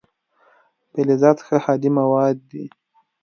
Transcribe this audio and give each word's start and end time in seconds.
فلزات 0.91 1.37
ښه 1.45 1.57
هادي 1.65 1.89
مواد 1.99 2.37
دي. 2.51 2.63